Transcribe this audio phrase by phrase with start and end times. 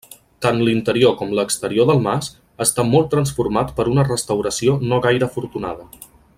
[0.43, 2.31] Tant l'interior com l'exterior del mas,
[2.67, 5.89] està molt transformat per una restauració no gaire afortunada.